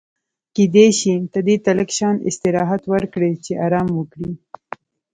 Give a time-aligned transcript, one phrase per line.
[0.55, 4.31] کېدای شي ته دې ته لږ شان استراحت ورکړې چې ارام وکړي.